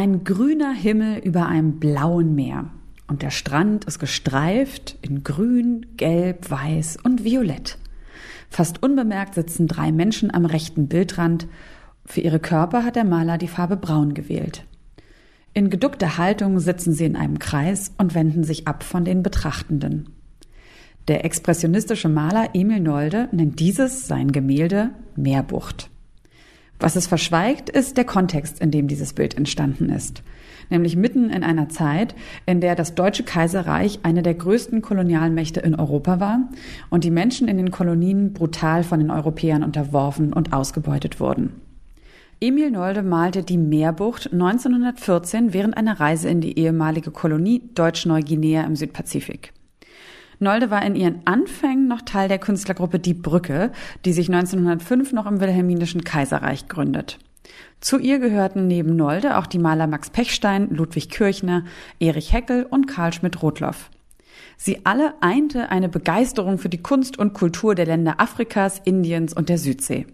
[0.00, 2.70] Ein grüner Himmel über einem blauen Meer.
[3.08, 7.78] Und der Strand ist gestreift in grün, gelb, weiß und violett.
[8.48, 11.48] Fast unbemerkt sitzen drei Menschen am rechten Bildrand.
[12.04, 14.66] Für ihre Körper hat der Maler die Farbe braun gewählt.
[15.52, 20.10] In geduckter Haltung sitzen sie in einem Kreis und wenden sich ab von den Betrachtenden.
[21.08, 25.90] Der expressionistische Maler Emil Nolde nennt dieses sein Gemälde Meerbucht.
[26.80, 30.22] Was es verschweigt, ist der Kontext, in dem dieses Bild entstanden ist.
[30.70, 32.14] Nämlich mitten in einer Zeit,
[32.46, 36.48] in der das Deutsche Kaiserreich eine der größten Kolonialmächte in Europa war
[36.90, 41.60] und die Menschen in den Kolonien brutal von den Europäern unterworfen und ausgebeutet wurden.
[42.40, 48.76] Emil Nolde malte die Meerbucht 1914 während einer Reise in die ehemalige Kolonie Deutsch-Neuguinea im
[48.76, 49.52] Südpazifik.
[50.40, 53.72] Nolde war in ihren Anfängen noch Teil der Künstlergruppe Die Brücke,
[54.04, 57.18] die sich 1905 noch im Wilhelminischen Kaiserreich gründet.
[57.80, 61.64] Zu ihr gehörten neben Nolde auch die Maler Max Pechstein, Ludwig Kirchner,
[62.00, 63.90] Erich Heckel und Karl Schmidt-Rotloff.
[64.56, 69.48] Sie alle einte eine Begeisterung für die Kunst und Kultur der Länder Afrikas, Indiens und
[69.48, 70.06] der Südsee.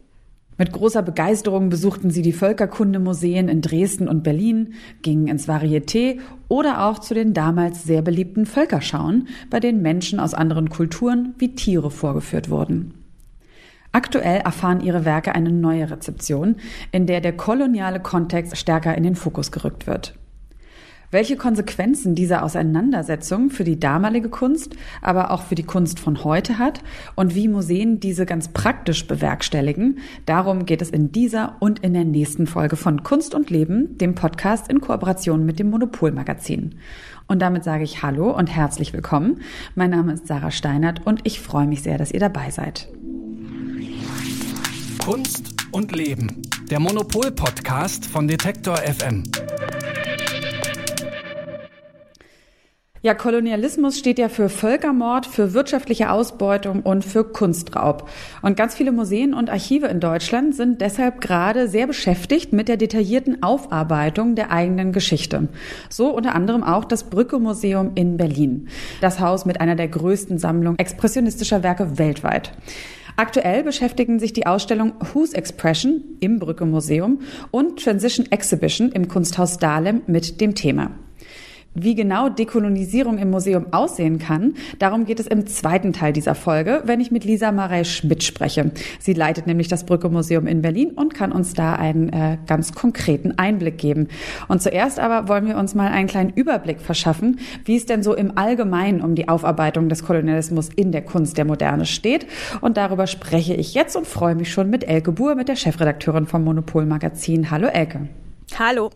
[0.56, 6.86] Mit großer Begeisterung besuchten sie die Völkerkundemuseen in Dresden und Berlin, gingen ins Varieté oder
[6.86, 11.91] auch zu den damals sehr beliebten Völkerschauen, bei denen Menschen aus anderen Kulturen wie Tiere
[11.91, 12.94] vorgeführt wurden.
[13.91, 16.56] Aktuell erfahren ihre Werke eine neue Rezeption,
[16.92, 20.14] in der der koloniale Kontext stärker in den Fokus gerückt wird.
[21.14, 26.58] Welche Konsequenzen diese Auseinandersetzung für die damalige Kunst, aber auch für die Kunst von heute
[26.58, 26.82] hat
[27.14, 32.04] und wie Museen diese ganz praktisch bewerkstelligen, darum geht es in dieser und in der
[32.04, 36.80] nächsten Folge von Kunst und Leben, dem Podcast in Kooperation mit dem Monopolmagazin.
[37.28, 39.40] Und damit sage ich Hallo und herzlich willkommen.
[39.76, 42.88] Mein Name ist Sarah Steinert und ich freue mich sehr, dass ihr dabei seid.
[44.98, 49.22] Kunst und Leben, der Monopol-Podcast von Detektor FM.
[53.05, 58.08] Ja, Kolonialismus steht ja für Völkermord, für wirtschaftliche Ausbeutung und für Kunstraub.
[58.40, 62.78] Und ganz viele Museen und Archive in Deutschland sind deshalb gerade sehr beschäftigt mit der
[62.78, 65.48] detaillierten Aufarbeitung der eigenen Geschichte.
[65.90, 68.68] So unter anderem auch das Brücke Museum in Berlin.
[69.02, 72.52] Das Haus mit einer der größten Sammlungen expressionistischer Werke weltweit.
[73.17, 77.20] Aktuell beschäftigen sich die Ausstellung Whose Expression im Brücke Museum
[77.51, 80.92] und Transition Exhibition im Kunsthaus Dahlem mit dem Thema.
[81.77, 86.83] Wie genau Dekolonisierung im Museum aussehen kann, darum geht es im zweiten Teil dieser Folge,
[86.85, 88.70] wenn ich mit Lisa Marei Schmidt spreche.
[89.01, 92.74] Sie leitet nämlich das Brücke Museum in Berlin und kann uns da einen äh, ganz
[92.74, 94.07] konkreten Einblick geben.
[94.46, 98.14] Und zuerst aber wollen wir uns mal einen kleinen Überblick verschaffen, wie es denn so
[98.14, 102.27] im Allgemeinen um die Aufarbeitung des Kolonialismus in der Kunst der Moderne steht.
[102.61, 106.27] Und darüber spreche ich jetzt und freue mich schon mit Elke Buhr, mit der Chefredakteurin
[106.27, 107.51] vom Monopol Magazin.
[107.51, 108.08] Hallo Elke.
[108.57, 108.90] Hallo.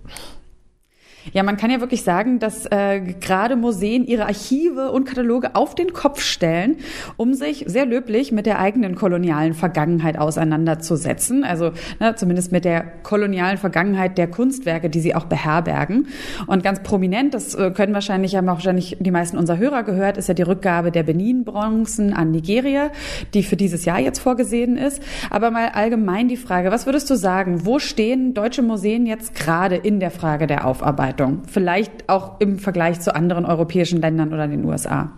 [1.33, 5.75] Ja, man kann ja wirklich sagen, dass äh, gerade Museen ihre Archive und Kataloge auf
[5.75, 6.77] den Kopf stellen,
[7.17, 11.45] um sich sehr löblich mit der eigenen kolonialen Vergangenheit auseinanderzusetzen.
[11.45, 16.09] Also ne, zumindest mit der kolonialen Vergangenheit der Kunstwerke, die sie auch beherbergen.
[16.47, 20.29] Und ganz prominent, das äh, können wahrscheinlich, haben wahrscheinlich die meisten unserer Hörer gehört, ist
[20.29, 22.91] ja die Rückgabe der Benin-Bronzen an Nigeria,
[23.35, 25.03] die für dieses Jahr jetzt vorgesehen ist.
[25.31, 29.77] Aber mal allgemein die Frage, was würdest du sagen, wo stehen deutsche Museen jetzt gerade
[29.77, 31.18] in der Frage der Aufarbeitung?
[31.19, 31.43] Beobachtung.
[31.47, 35.13] Vielleicht auch im Vergleich zu anderen europäischen Ländern oder den USA.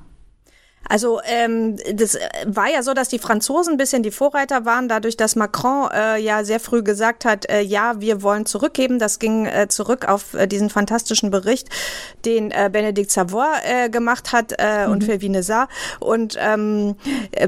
[0.88, 5.16] Also ähm, das war ja so, dass die Franzosen ein bisschen die Vorreiter waren, dadurch,
[5.16, 8.98] dass Macron äh, ja sehr früh gesagt hat, äh, ja, wir wollen zurückgeben.
[8.98, 11.69] Das ging äh, zurück auf äh, diesen fantastischen Bericht,
[12.24, 14.92] den äh, Benedikt Savoy äh, gemacht hat äh, mhm.
[14.92, 15.69] und für Vinesar.
[16.00, 16.96] Und ähm,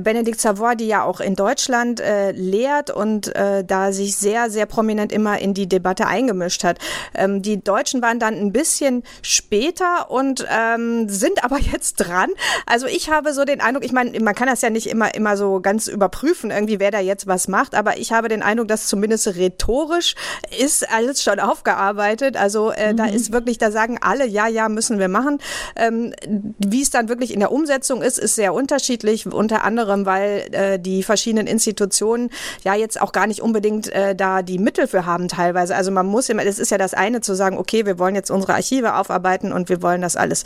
[0.01, 4.67] Benedikt Savoy, die ja auch in Deutschland äh, lehrt und äh, da sich sehr, sehr
[4.67, 6.79] prominent immer in die Debatte eingemischt hat.
[7.15, 12.31] Ähm, die Deutschen waren dann ein bisschen später und ähm, sind aber jetzt dran.
[12.67, 15.37] Also ich habe so den Eindruck, ich meine, man kann das ja nicht immer, immer
[15.37, 18.87] so ganz überprüfen, irgendwie, wer da jetzt was macht, aber ich habe den Eindruck, dass
[18.87, 20.15] zumindest rhetorisch
[20.59, 22.37] ist alles schon aufgearbeitet.
[22.37, 22.97] Also äh, mhm.
[22.97, 25.39] da ist wirklich, da sagen alle, ja, ja, müssen wir machen.
[25.77, 26.13] Ähm,
[26.59, 30.79] Wie es dann wirklich in der Umsetzung ist, ist sehr unterschiedlich, unter anderem, weil äh,
[30.79, 32.31] die verschiedenen Institutionen
[32.65, 35.77] ja jetzt auch gar nicht unbedingt äh, da die Mittel für haben teilweise.
[35.77, 38.31] Also man muss immer, es ist ja das eine zu sagen, okay, wir wollen jetzt
[38.31, 40.45] unsere Archive aufarbeiten und wir wollen das alles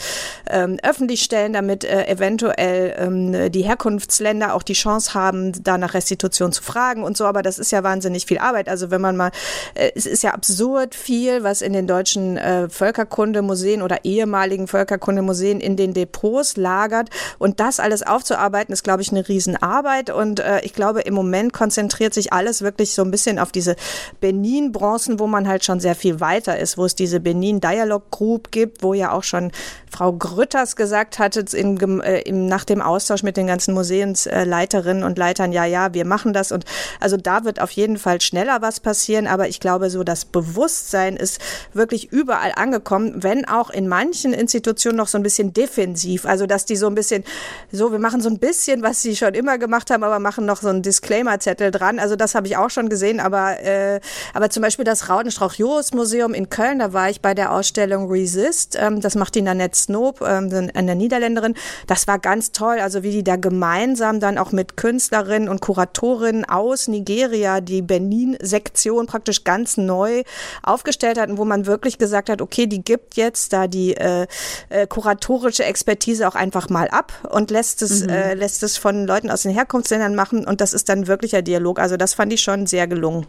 [0.49, 5.77] ähm, öffentlich stellen, damit äh, eventuell eventuell ähm, die Herkunftsländer auch die Chance haben, da
[5.77, 7.25] nach Restitution zu fragen und so.
[7.25, 8.69] Aber das ist ja wahnsinnig viel Arbeit.
[8.69, 9.31] Also wenn man mal,
[9.75, 15.59] äh, es ist ja absurd viel, was in den deutschen äh, Völkerkundemuseen oder ehemaligen Völkerkundemuseen
[15.59, 17.09] in den Depots lagert.
[17.39, 20.09] Und das alles aufzuarbeiten, ist, glaube ich, eine Riesenarbeit.
[20.09, 23.75] Und äh, ich glaube, im Moment konzentriert sich alles wirklich so ein bisschen auf diese
[24.21, 28.51] Benin-Bronzen, wo man halt schon sehr viel weiter ist, wo es diese Benin Dialogue Group
[28.51, 29.51] gibt, wo ja auch schon
[29.89, 35.19] Frau Grütters gesagt hatte in, äh, im, nach dem Austausch mit den ganzen Museumsleiterinnen und
[35.19, 36.51] Leitern, ja, ja, wir machen das.
[36.51, 36.65] Und
[36.99, 39.27] also da wird auf jeden Fall schneller was passieren.
[39.27, 41.39] Aber ich glaube, so das Bewusstsein ist
[41.73, 46.25] wirklich überall angekommen, wenn auch in manchen Institutionen noch so ein bisschen defensiv.
[46.25, 47.23] Also dass die so ein bisschen,
[47.71, 50.59] so, wir machen so ein bisschen, was sie schon immer gemacht haben, aber machen noch
[50.59, 51.99] so einen Disclaimer-Zettel dran.
[51.99, 53.19] Also das habe ich auch schon gesehen.
[53.19, 53.99] Aber, äh,
[54.33, 58.75] aber zum Beispiel das Raudenstrauch-Joris-Museum in Köln, da war ich bei der Ausstellung Resist.
[58.81, 61.53] Ähm, das macht die Nanette Snoop, ähm, eine Niederländerin.
[61.85, 62.79] Das war ganz toll.
[62.79, 69.07] Also wie die da gemeinsam dann auch mit Künstlerinnen und Kuratorinnen aus Nigeria die Benin-Sektion
[69.07, 70.23] praktisch ganz neu
[70.63, 74.27] aufgestellt hatten, wo man wirklich gesagt hat, okay, die gibt jetzt da die äh,
[74.69, 78.09] äh, kuratorische Expertise auch einfach mal ab und lässt es, mhm.
[78.09, 81.79] äh, lässt es von Leuten aus den Herkunftsländern machen und das ist dann wirklicher Dialog.
[81.79, 83.25] Also das fand ich schon sehr gelungen.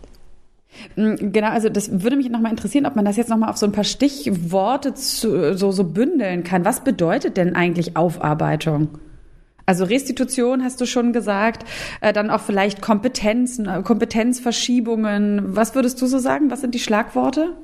[0.97, 3.67] Mm, genau, also das würde mich nochmal interessieren, ob man das jetzt nochmal auf so
[3.67, 6.65] ein paar Stichworte zu, so, so bündeln kann.
[6.65, 8.89] Was bedeutet denn eigentlich Aufarbeitung?
[9.69, 11.67] Also Restitution hast du schon gesagt,
[12.01, 15.55] äh, dann auch vielleicht Kompetenzen, äh, Kompetenzverschiebungen.
[15.55, 16.51] Was würdest du so sagen?
[16.51, 17.55] Was sind die Schlagworte?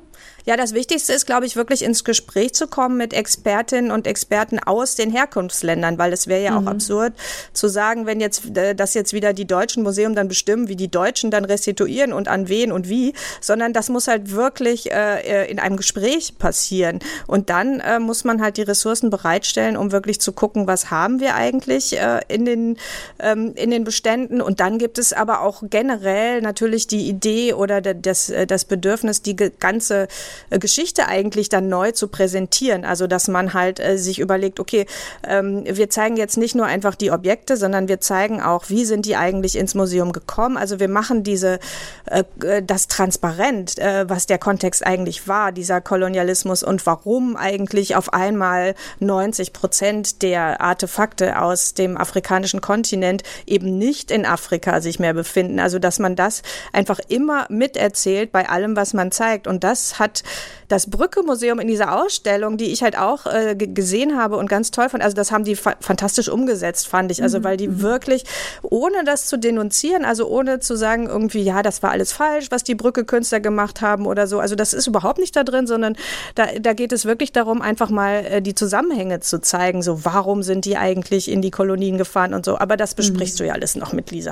[0.45, 4.59] Ja, das Wichtigste ist, glaube ich, wirklich ins Gespräch zu kommen mit Expertinnen und Experten
[4.59, 6.67] aus den Herkunftsländern, weil es wäre ja mhm.
[6.67, 7.13] auch absurd
[7.51, 10.87] zu sagen, wenn jetzt äh, das jetzt wieder die deutschen Museum dann bestimmen, wie die
[10.87, 15.57] Deutschen dann restituieren und an wen und wie, sondern das muss halt wirklich äh, in
[15.59, 16.99] einem Gespräch passieren.
[17.25, 21.19] Und dann äh, muss man halt die Ressourcen bereitstellen, um wirklich zu gucken, was haben
[21.19, 22.77] wir eigentlich äh, in den
[23.17, 24.41] ähm, in den Beständen.
[24.41, 29.23] Und dann gibt es aber auch generell natürlich die Idee oder das, äh, das Bedürfnis,
[29.23, 30.04] die ganze
[30.49, 32.85] äh, Geschichte eigentlich dann neu zu präsentieren.
[32.85, 34.85] Also dass man halt äh, sich überlegt, okay,
[35.27, 39.05] ähm, wir zeigen jetzt nicht nur einfach die Objekte, sondern wir zeigen auch, wie sind
[39.05, 40.57] die eigentlich ins Museum gekommen.
[40.57, 41.59] Also wir machen diese
[42.05, 47.95] äh, äh das transparent, äh, was der Kontext eigentlich war, dieser Kolonialismus und warum eigentlich
[47.95, 54.99] auf einmal 90 Prozent der Artefakte aus dem afrikanischen Kontinent eben nicht in Afrika sich
[54.99, 55.59] mehr befinden.
[55.59, 56.41] Also dass man das
[56.73, 59.47] einfach immer miterzählt bei allem, was man zeigt.
[59.47, 60.23] Und das hat
[60.67, 64.89] das Brücke-Museum in dieser Ausstellung, die ich halt auch äh, gesehen habe und ganz toll
[64.89, 67.21] fand, also das haben die fa fantastisch umgesetzt, fand ich.
[67.21, 67.43] Also mhm.
[67.43, 67.81] weil die mhm.
[67.81, 68.23] wirklich,
[68.63, 72.63] ohne das zu denunzieren, also ohne zu sagen irgendwie, ja, das war alles falsch, was
[72.63, 74.39] die Brücke-Künstler gemacht haben oder so.
[74.39, 75.95] Also das ist überhaupt nicht da drin, sondern
[76.35, 79.81] da, da geht es wirklich darum, einfach mal äh, die Zusammenhänge zu zeigen.
[79.81, 82.57] So, warum sind die eigentlich in die Kolonien gefahren und so.
[82.57, 83.43] Aber das besprichst mhm.
[83.43, 84.31] du ja alles noch mit Lisa.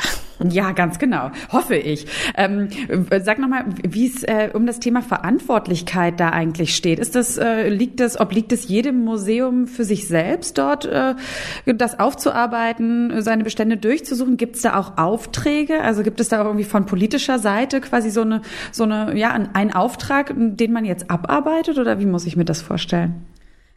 [0.49, 1.31] Ja, ganz genau.
[1.51, 2.07] Hoffe ich.
[2.35, 2.69] Ähm,
[3.23, 5.01] sag nochmal, wie es äh, um das Thema
[5.53, 6.97] Verantwortlichkeit da eigentlich steht.
[6.97, 11.13] Ist das, äh, liegt das, obliegt es jedem Museum für sich selbst dort, äh,
[11.65, 14.37] das aufzuarbeiten, seine Bestände durchzusuchen?
[14.37, 15.81] Gibt es da auch Aufträge?
[15.81, 18.41] Also gibt es da irgendwie von politischer Seite quasi so eine,
[18.71, 22.61] so eine, ja, einen Auftrag, den man jetzt abarbeitet oder wie muss ich mir das
[22.61, 23.23] vorstellen?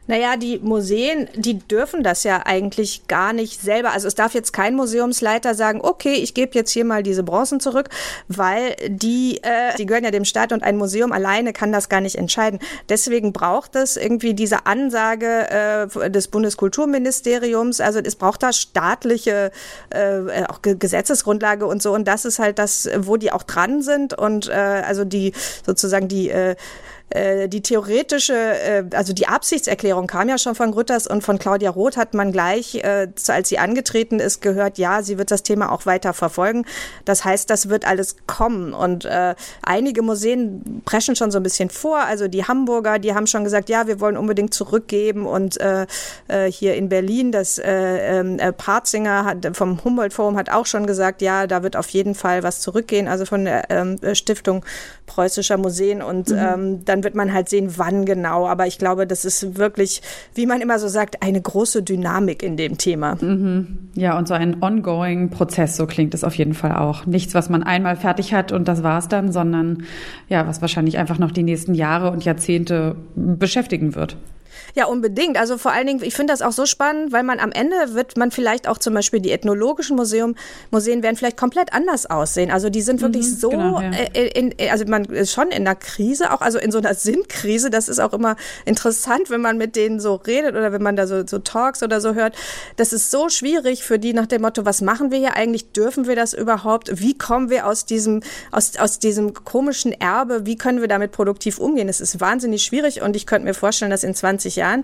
[0.07, 3.91] Naja, die Museen, die dürfen das ja eigentlich gar nicht selber.
[3.91, 7.59] Also es darf jetzt kein Museumsleiter sagen, okay, ich gebe jetzt hier mal diese Bronzen
[7.59, 7.89] zurück,
[8.27, 12.01] weil die, äh, die gehören ja dem Staat und ein Museum alleine kann das gar
[12.01, 12.59] nicht entscheiden.
[12.89, 17.81] Deswegen braucht es irgendwie diese Ansage äh, des Bundeskulturministeriums.
[17.81, 19.51] Also es braucht da staatliche
[19.89, 21.93] äh, auch Gesetzesgrundlage und so.
[21.93, 25.33] Und das ist halt das, wo die auch dran sind und äh, also die
[25.65, 26.55] sozusagen die äh,
[27.09, 31.69] äh, die theoretische, äh, also die Absichtserklärung kam ja schon von Grütters und von Claudia
[31.69, 35.71] Roth hat man gleich, äh, als sie angetreten ist, gehört, ja, sie wird das Thema
[35.71, 36.65] auch weiter verfolgen.
[37.05, 38.73] Das heißt, das wird alles kommen.
[38.73, 41.99] Und äh, einige Museen preschen schon so ein bisschen vor.
[41.99, 45.25] Also die Hamburger, die haben schon gesagt, ja, wir wollen unbedingt zurückgeben.
[45.25, 45.85] Und äh,
[46.27, 50.85] äh, hier in Berlin, das äh, äh, Partzinger hat, vom Humboldt Forum hat auch schon
[50.85, 54.65] gesagt, ja, da wird auf jeden Fall was zurückgehen, also von der ähm, Stiftung
[55.05, 56.01] Preußischer Museen.
[56.01, 56.37] Und mhm.
[56.37, 58.47] ähm, dann dann wird man halt sehen, wann genau.
[58.47, 60.01] Aber ich glaube, das ist wirklich,
[60.33, 63.15] wie man immer so sagt, eine große Dynamik in dem Thema.
[63.21, 63.89] Mhm.
[63.93, 67.05] Ja, und so ein ongoing Prozess, so klingt es auf jeden Fall auch.
[67.05, 69.83] Nichts, was man einmal fertig hat und das war's dann, sondern
[70.27, 74.17] ja, was wahrscheinlich einfach noch die nächsten Jahre und Jahrzehnte beschäftigen wird.
[74.75, 75.37] Ja, unbedingt.
[75.37, 78.17] Also vor allen Dingen, ich finde das auch so spannend, weil man am Ende wird
[78.17, 80.35] man vielleicht auch zum Beispiel die ethnologischen Museum,
[80.71, 82.51] Museen werden vielleicht komplett anders aussehen.
[82.51, 83.91] Also die sind wirklich mhm, so, genau, ja.
[83.91, 87.69] äh, in, also man ist schon in einer Krise, auch also in so einer Sinnkrise.
[87.69, 88.35] Das ist auch immer
[88.65, 92.01] interessant, wenn man mit denen so redet oder wenn man da so, so Talks oder
[92.01, 92.35] so hört.
[92.75, 95.71] Das ist so schwierig für die nach dem Motto, was machen wir hier eigentlich?
[95.71, 96.99] Dürfen wir das überhaupt?
[96.99, 98.21] Wie kommen wir aus diesem,
[98.51, 100.45] aus, aus diesem komischen Erbe?
[100.45, 101.89] Wie können wir damit produktiv umgehen?
[101.89, 104.83] Es ist wahnsinnig schwierig und ich könnte mir vorstellen, dass in 20 Jahren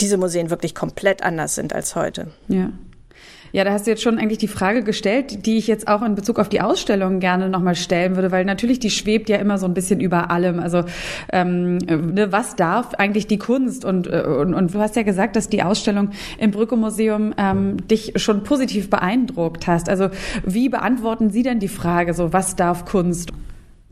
[0.00, 2.28] diese Museen wirklich komplett anders sind als heute.
[2.48, 2.72] Ja.
[3.54, 6.16] Ja, da hast du jetzt schon eigentlich die Frage gestellt, die ich jetzt auch in
[6.16, 9.66] Bezug auf die Ausstellung gerne nochmal stellen würde, weil natürlich die schwebt ja immer so
[9.66, 10.58] ein bisschen über allem.
[10.58, 10.82] Also
[11.32, 13.84] ähm, ne, was darf eigentlich die Kunst?
[13.84, 17.76] Und, äh, und, und du hast ja gesagt, dass die Ausstellung im Brücke Museum ähm,
[17.86, 19.88] dich schon positiv beeindruckt hast.
[19.88, 20.08] Also
[20.44, 23.30] wie beantworten Sie denn die Frage, so was darf Kunst?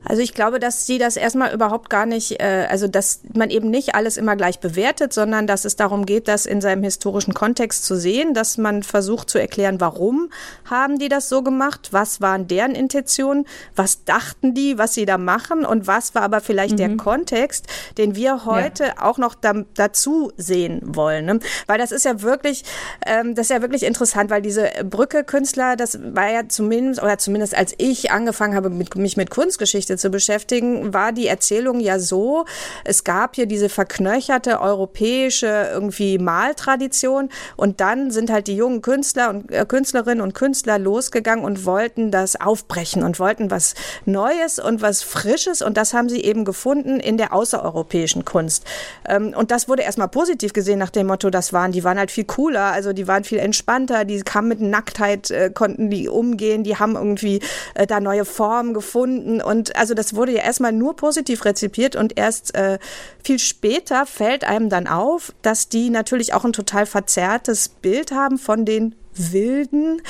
[0.04, 3.71] Also ich glaube, dass sie das erstmal überhaupt gar nicht, äh, also dass man eben
[3.71, 7.85] nicht alles immer gleich bewertet, sondern dass es darum geht, das in seinem historischen Kontext
[7.85, 10.30] zu sehen, dass man versucht zu erklären, warum
[10.68, 15.18] haben die das so gemacht, was waren deren Intentionen, was dachten die, was sie da
[15.18, 16.78] machen und was war aber vielleicht mhm.
[16.78, 17.66] der Kontext,
[17.99, 19.02] den wir heute ja.
[19.02, 21.26] auch noch da, dazu sehen wollen.
[21.26, 21.40] Ne?
[21.66, 22.64] Weil das ist ja wirklich,
[23.06, 27.56] ähm, das ist ja wirklich interessant, weil diese Brücke-Künstler, das war ja zumindest, oder zumindest
[27.56, 31.99] als ich angefangen habe, mit, mich mit Kunstgeschichte Geschichte zu beschäftigen, war die Erzählung ja
[31.99, 32.44] so,
[32.84, 39.30] es gab hier diese verknöcherte europäische irgendwie Maltradition und dann sind halt die jungen Künstler
[39.30, 44.82] und äh, Künstlerinnen und Künstler losgegangen und wollten das aufbrechen und wollten was Neues und
[44.82, 48.64] was Frisches und das haben sie eben gefunden in der außereuropäischen Kunst.
[49.06, 52.11] Ähm, und das wurde erstmal positiv gesehen nach dem Motto, das waren, die waren halt
[52.11, 56.64] viel cooler, also die waren viel entspannter, die kamen mit Nacktheit, äh, konnten die umgehen,
[56.64, 57.40] die haben irgendwie
[57.75, 62.16] äh, da neue Formen gefunden und also das wurde ja erstmal nur positiv rezipiert und
[62.16, 62.78] erst äh,
[63.24, 68.38] viel später fällt einem dann auf, dass die natürlich auch ein total verzerrtes Bild haben
[68.38, 70.00] von den Wilden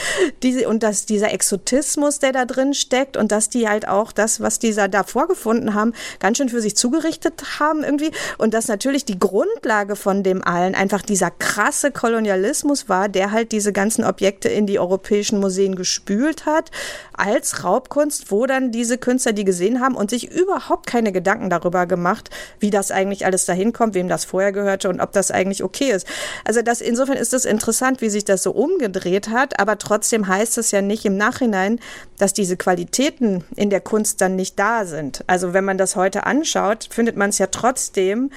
[0.43, 4.41] diese, und dass dieser Exotismus, der da drin steckt und dass die halt auch das,
[4.41, 9.05] was dieser da vorgefunden haben, ganz schön für sich zugerichtet haben irgendwie und dass natürlich
[9.05, 14.49] die Grundlage von dem allen einfach dieser krasse Kolonialismus war, der halt diese ganzen Objekte
[14.49, 16.71] in die europäischen Museen gespült hat
[17.13, 21.87] als Raubkunst, wo dann diese Künstler die gesehen haben und sich überhaupt keine Gedanken darüber
[21.87, 22.31] gemacht,
[22.61, 25.91] wie das eigentlich alles dahin kommt, wem das vorher gehörte und ob das eigentlich okay
[25.91, 26.07] ist.
[26.45, 30.29] Also das insofern ist es interessant, wie sich das so umgeht gedreht hat, aber trotzdem
[30.29, 31.81] heißt es ja nicht im Nachhinein,
[32.19, 35.25] dass diese Qualitäten in der Kunst dann nicht da sind.
[35.27, 38.31] Also wenn man das heute anschaut, findet man es ja trotzdem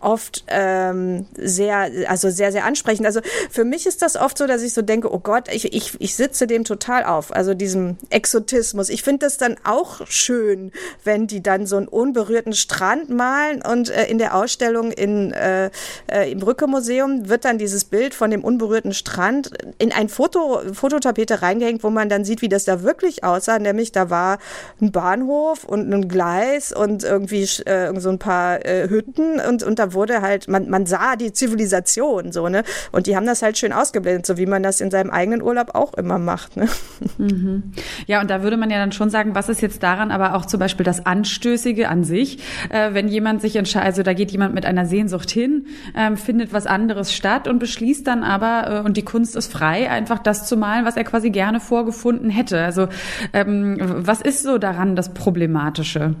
[0.00, 3.06] oft ähm, sehr, also sehr, sehr ansprechend.
[3.06, 6.00] Also für mich ist das oft so, dass ich so denke, oh Gott, ich, ich,
[6.00, 8.88] ich sitze dem total auf, also diesem Exotismus.
[8.88, 10.72] Ich finde das dann auch schön,
[11.04, 15.70] wenn die dann so einen unberührten Strand malen und äh, in der Ausstellung in, äh,
[16.10, 21.42] äh, im Brücke-Museum wird dann dieses Bild von dem unberührten Strand in ein Foto, Fototapete
[21.42, 23.58] reingehängt, wo man dann sieht, wie das da wirklich aussah.
[23.58, 24.38] Nämlich da war
[24.80, 29.78] ein Bahnhof und ein Gleis und irgendwie äh, so ein paar äh, Hütten und, und
[29.78, 32.62] da wurde halt, man, man sah die Zivilisation so, ne?
[32.92, 35.74] Und die haben das halt schön ausgeblendet, so wie man das in seinem eigenen Urlaub
[35.74, 36.68] auch immer macht, ne?
[37.18, 37.72] Mhm.
[38.06, 40.46] Ja, und da würde man ja dann schon sagen, was ist jetzt daran aber auch
[40.46, 42.38] zum Beispiel das Anstößige an sich,
[42.70, 46.52] äh, wenn jemand sich entscheidet, also da geht jemand mit einer Sehnsucht hin, äh, findet
[46.52, 50.46] was anderes statt und beschließt dann aber, äh, und die Kunst ist frei, einfach das
[50.46, 52.62] zu malen, was er quasi gerne vorgefunden hätte.
[52.62, 52.88] Also
[53.32, 56.14] ähm, was ist so daran das Problematische?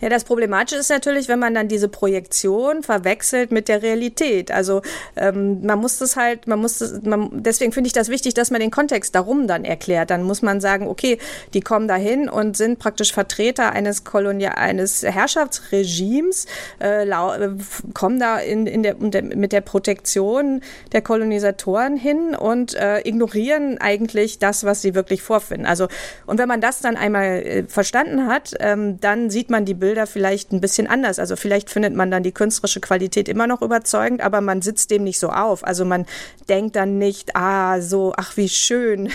[0.00, 4.52] Ja, das Problematische ist natürlich, wenn man dann diese Projektion verwechselt mit der Realität.
[4.52, 4.82] Also
[5.16, 8.50] ähm, man muss das halt, man muss das, man, deswegen finde ich das wichtig, dass
[8.50, 10.10] man den Kontext darum dann erklärt.
[10.10, 11.18] Dann muss man sagen, okay,
[11.52, 16.46] die kommen dahin und sind praktisch Vertreter eines Kolonial, eines Herrschaftsregimes,
[16.80, 17.50] äh, äh,
[17.92, 20.60] kommen da in, in der, mit der Protektion
[20.92, 25.66] der Kolonisatoren hin und äh, ignorieren eigentlich das, was sie wirklich vorfinden.
[25.66, 25.88] Also
[26.26, 29.87] und wenn man das dann einmal äh, verstanden hat, ähm, dann sieht man die Bilder
[29.88, 31.18] Bilder vielleicht ein bisschen anders.
[31.18, 35.02] Also vielleicht findet man dann die künstlerische Qualität immer noch überzeugend, aber man sitzt dem
[35.02, 35.66] nicht so auf.
[35.66, 36.04] Also man
[36.46, 39.08] denkt dann nicht, ah, so, ach, wie schön.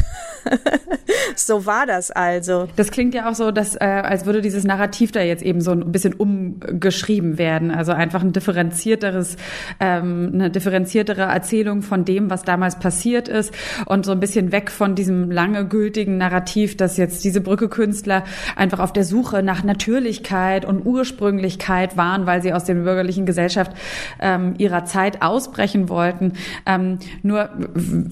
[1.36, 2.68] so war das also.
[2.76, 5.74] Das klingt ja auch so, dass, äh, als würde dieses Narrativ da jetzt eben so
[5.74, 7.70] ein bisschen umgeschrieben werden.
[7.70, 9.38] Also einfach ein differenzierteres,
[9.80, 13.54] ähm, eine differenziertere Erzählung von dem, was damals passiert ist
[13.86, 18.24] und so ein bisschen weg von diesem lange gültigen Narrativ, dass jetzt diese Brücke-Künstler
[18.56, 23.26] einfach auf der Suche nach Natürlichkeit Natürlichkeit und Ursprünglichkeit waren, weil sie aus der bürgerlichen
[23.26, 23.72] Gesellschaft
[24.20, 26.34] ähm, ihrer Zeit ausbrechen wollten.
[26.66, 27.50] Ähm, nur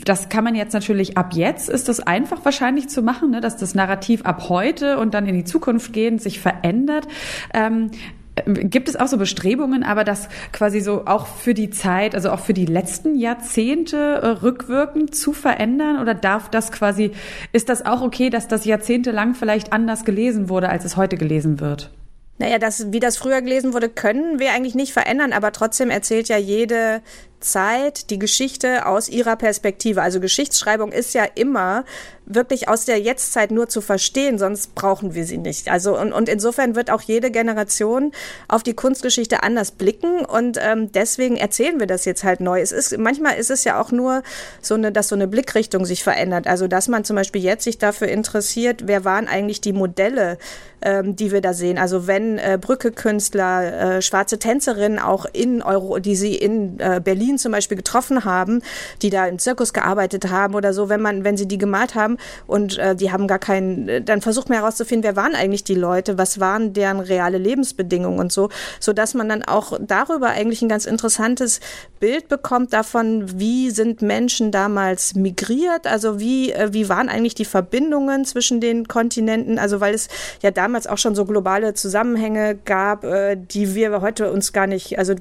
[0.06, 3.58] das kann man jetzt natürlich ab jetzt ist das einfach wahrscheinlich zu machen, ne, dass
[3.58, 7.08] das Narrativ ab heute und dann in die Zukunft gehend sich verändert.
[7.54, 7.92] Ähm,
[8.46, 12.40] Gibt es auch so Bestrebungen, aber das quasi so auch für die Zeit, also auch
[12.40, 16.00] für die letzten Jahrzehnte äh, rückwirkend zu verändern?
[16.00, 17.12] Oder darf das quasi,
[17.52, 21.60] ist das auch okay, dass das jahrzehntelang vielleicht anders gelesen wurde, als es heute gelesen
[21.60, 21.92] wird?
[22.42, 26.28] Naja, das, wie das früher gelesen wurde, können wir eigentlich nicht verändern, aber trotzdem erzählt
[26.28, 27.04] ja jede
[27.42, 30.02] Zeit die Geschichte aus ihrer Perspektive.
[30.02, 31.84] Also Geschichtsschreibung ist ja immer
[32.26, 35.70] wirklich aus der Jetztzeit nur zu verstehen, sonst brauchen wir sie nicht.
[35.70, 38.12] Also und, und insofern wird auch jede Generation
[38.48, 42.62] auf die Kunstgeschichte anders blicken und ähm, deswegen erzählen wir das jetzt halt neu.
[42.62, 44.24] Es ist manchmal ist es ja auch nur
[44.62, 46.48] so eine, dass so eine Blickrichtung sich verändert.
[46.48, 50.38] Also dass man zum Beispiel jetzt sich dafür interessiert, wer waren eigentlich die Modelle,
[50.82, 51.78] ähm, die wir da sehen.
[51.78, 57.31] Also wenn äh, Brücke-Künstler, äh, schwarze Tänzerinnen auch in Euro, die sie in äh, Berlin
[57.32, 58.62] Berlin zum Beispiel getroffen haben,
[59.02, 62.18] die da im Zirkus gearbeitet haben oder so, wenn man, wenn sie die gemalt haben
[62.48, 65.76] und äh, die haben gar keinen, äh, dann versucht man herauszufinden, wer waren eigentlich die
[65.76, 70.62] Leute, was waren deren reale Lebensbedingungen und so, so dass man dann auch darüber eigentlich
[70.62, 71.60] ein ganz interessantes
[72.00, 77.46] Bild bekommt davon, wie sind Menschen damals migriert, also wie, äh, wie waren eigentlich die
[77.46, 80.10] Verbindungen zwischen den Kontinenten, also weil es
[80.42, 84.98] ja damals auch schon so globale Zusammenhänge gab, äh, die wir heute uns gar nicht,
[85.00, 85.16] also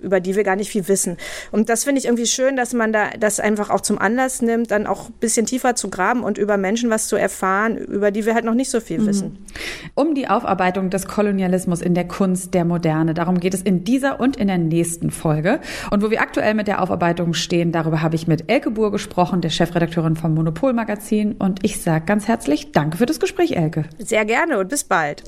[0.00, 1.16] über die wir gar nicht viel wissen.
[1.50, 4.70] Und das finde ich irgendwie schön, dass man da das einfach auch zum Anlass nimmt,
[4.70, 8.26] dann auch ein bisschen tiefer zu graben und über Menschen was zu erfahren, über die
[8.26, 9.06] wir halt noch nicht so viel mhm.
[9.06, 9.46] wissen.
[9.94, 14.20] Um die Aufarbeitung des Kolonialismus in der Kunst der Moderne, darum geht es in dieser
[14.20, 15.60] und in der nächsten Folge.
[15.90, 19.40] Und wo wir aktuell mit der Aufarbeitung stehen, darüber habe ich mit Elke Buhr gesprochen,
[19.40, 21.32] der Chefredakteurin vom Monopol Magazin.
[21.38, 23.84] Und ich sage ganz herzlich Danke für das Gespräch, Elke.
[23.98, 25.24] Sehr gerne und bis bald.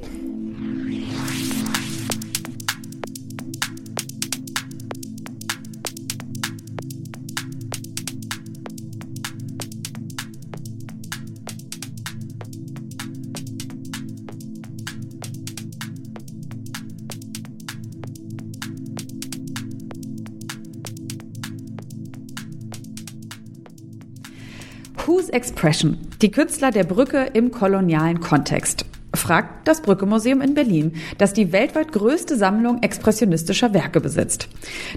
[25.04, 25.98] Whose Expression?
[26.20, 28.84] Die Künstler der Brücke im kolonialen Kontext
[29.22, 34.48] fragt das Brücke Museum in Berlin, das die weltweit größte Sammlung expressionistischer Werke besitzt.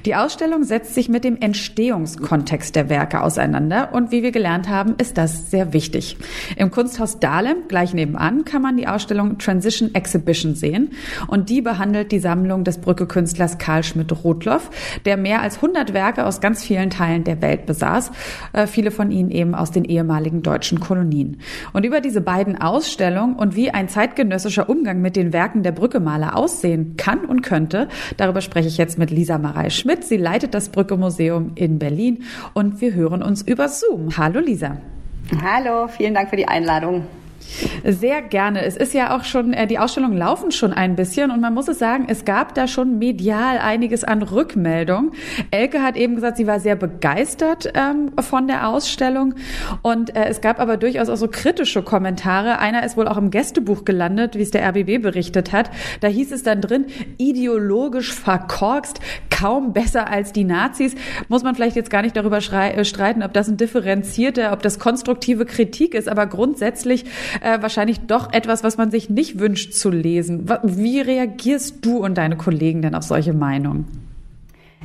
[0.04, 4.96] Die Ausstellung setzt sich mit dem Entstehungskontext der Werke auseinander und wie wir gelernt haben,
[4.98, 6.18] ist das sehr wichtig.
[6.58, 10.92] Im Kunsthaus Dahlem, gleich nebenan, kann man die Ausstellung Transition Exhibition sehen
[11.28, 14.72] und die behandelt die Sammlung des Brücke-Künstlers Karl Schmidt-Rotloff,
[15.06, 18.12] der mehr als 100 Werke aus ganz vielen Teilen der Welt besaß,
[18.54, 21.38] äh, viele von ihnen eben aus den ehemaligen deutschen Kolonien.
[21.74, 25.74] Und über diese beiden Ausstellungen und wie ein Zeit zeitgenössischer Umgang mit den Werken der
[25.74, 27.90] Brückemaler aussehen kann und könnte.
[28.16, 30.06] Darüber spreche ich jetzt mit Lisa Marei Schmidt.
[30.06, 34.16] Sie leitet das Brücke Museum in Berlin und wir hören uns über Zoom.
[34.18, 34.78] Hallo Lisa.
[35.44, 37.04] Hallo, vielen Dank für die Einladung.
[37.84, 38.64] Sehr gerne.
[38.64, 41.68] Es ist ja auch schon, äh, die Ausstellungen laufen schon ein bisschen und man muss
[41.68, 45.12] es sagen, es gab da schon medial einiges an Rückmeldung.
[45.52, 49.36] Elke hat eben gesagt, sie war sehr begeistert ähm, von der Ausstellung
[49.82, 52.60] und äh, es gab aber durchaus auch so kritische Kommentare.
[52.60, 55.70] Einer ist wohl auch im Gästebuch gelandet, wie es der RBB berichtet hat.
[56.02, 56.86] Da hieß es dann drin,
[57.18, 60.96] ideologisch verkorkst, kaum besser als die Nazis.
[61.28, 64.80] Muss man vielleicht jetzt gar nicht darüber äh, streiten, ob das ein differenzierter, ob das
[64.80, 67.06] konstruktive Kritik ist, aber grundsätzlich
[67.42, 70.48] äh, wahrscheinlich doch etwas, was man sich nicht wünscht zu lesen.
[70.64, 74.05] Wie reagierst du und deine Kollegen denn auf solche Meinungen?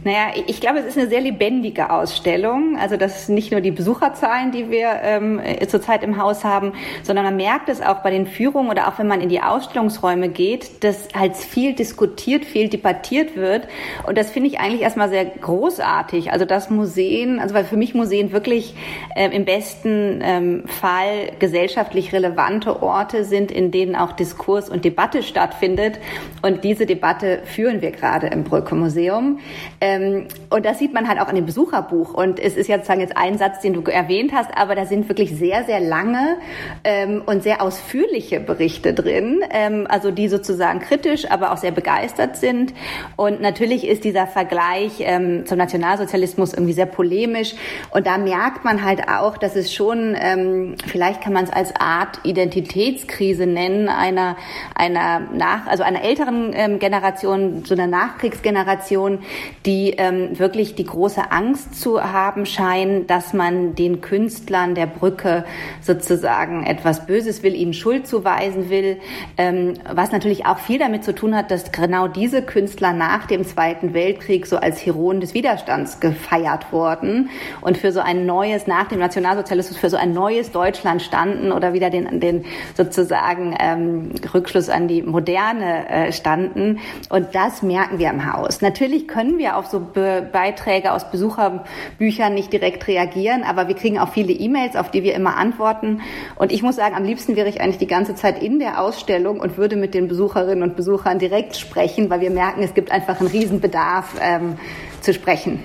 [0.02, 2.78] Naja, ich glaube, es ist eine sehr lebendige Ausstellung.
[2.78, 6.72] Also das ist nicht nur die Besucherzahlen, die wir ähm, äh, zurzeit im Haus haben,
[7.02, 10.30] sondern man merkt es auch bei den Führungen oder auch wenn man in die Ausstellungsräume
[10.30, 13.68] geht, dass halt viel diskutiert, viel debattiert wird.
[14.06, 16.32] Und das finde ich eigentlich erstmal sehr großartig.
[16.32, 18.74] Also dass Museen, also weil für mich Museen wirklich
[19.14, 25.22] äh, im besten ähm, Fall gesellschaftlich relevante Orte sind, in denen auch Diskurs und Debatte
[25.22, 25.98] stattfindet.
[26.40, 29.40] Und diese Debatte führen wir gerade im Brücke Museum.
[29.78, 32.14] Äh, ähm, und das sieht man halt auch in dem Besucherbuch.
[32.14, 35.08] Und es ist ja sozusagen jetzt ein Satz, den du erwähnt hast, aber da sind
[35.08, 36.36] wirklich sehr, sehr lange
[36.84, 42.36] ähm, und sehr ausführliche Berichte drin, ähm, also die sozusagen kritisch, aber auch sehr begeistert
[42.36, 42.72] sind.
[43.16, 47.54] Und natürlich ist dieser Vergleich ähm, zum Nationalsozialismus irgendwie sehr polemisch.
[47.90, 51.74] Und da merkt man halt auch, dass es schon, ähm, vielleicht kann man es als
[51.76, 54.36] Art Identitätskrise nennen, einer,
[54.74, 59.20] einer nach, also einer älteren ähm, Generation, so einer Nachkriegsgeneration,
[59.66, 64.86] die die ähm, wirklich die große Angst zu haben scheinen, dass man den Künstlern der
[64.86, 65.44] Brücke
[65.80, 68.98] sozusagen etwas Böses will, ihnen Schuld zuweisen will,
[69.38, 73.44] ähm, was natürlich auch viel damit zu tun hat, dass genau diese Künstler nach dem
[73.44, 77.30] Zweiten Weltkrieg so als Heroen des Widerstands gefeiert wurden
[77.62, 81.72] und für so ein neues, nach dem Nationalsozialismus, für so ein neues Deutschland standen oder
[81.72, 86.80] wieder den, den sozusagen ähm, Rückschluss an die Moderne äh, standen.
[87.08, 88.60] Und das merken wir im Haus.
[88.60, 93.98] Natürlich können wir auf so Be Beiträge aus Besucherbüchern nicht direkt reagieren, aber wir kriegen
[93.98, 96.00] auch viele E-Mails, auf die wir immer antworten.
[96.36, 99.40] Und ich muss sagen, am liebsten wäre ich eigentlich die ganze Zeit in der Ausstellung
[99.40, 103.20] und würde mit den Besucherinnen und Besuchern direkt sprechen, weil wir merken, es gibt einfach
[103.20, 104.56] einen Riesenbedarf ähm,
[105.00, 105.62] zu sprechen.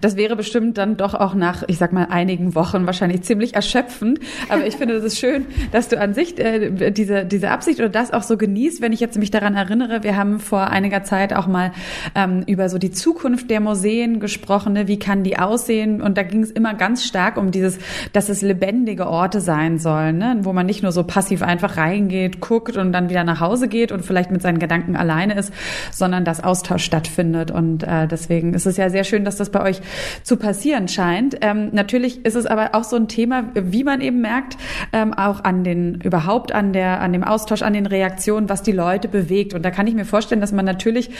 [0.00, 4.20] Das wäre bestimmt dann doch auch nach, ich sag mal, einigen Wochen wahrscheinlich ziemlich erschöpfend.
[4.48, 7.88] Aber ich finde, es ist schön, dass du an sich äh, diese, diese Absicht oder
[7.88, 8.80] das auch so genießt.
[8.80, 11.72] Wenn ich jetzt mich daran erinnere, wir haben vor einiger Zeit auch mal
[12.14, 14.72] ähm, über so die Zukunft der Museen gesprochen.
[14.74, 14.88] Ne?
[14.88, 16.00] Wie kann die aussehen?
[16.00, 17.78] Und da ging es immer ganz stark um dieses,
[18.12, 20.38] dass es lebendige Orte sein sollen, ne?
[20.42, 23.92] wo man nicht nur so passiv einfach reingeht, guckt und dann wieder nach Hause geht
[23.92, 25.52] und vielleicht mit seinen Gedanken alleine ist,
[25.92, 27.50] sondern dass Austausch stattfindet.
[27.50, 29.80] Und äh, deswegen ist es ja sehr schön, dass das bei euch euch
[30.22, 31.36] zu passieren scheint.
[31.40, 34.56] Ähm, natürlich ist es aber auch so ein Thema, wie man eben merkt,
[34.92, 38.72] ähm, auch an den, überhaupt an der, an dem Austausch, an den Reaktionen, was die
[38.72, 39.54] Leute bewegt.
[39.54, 41.10] Und da kann ich mir vorstellen, dass man natürlich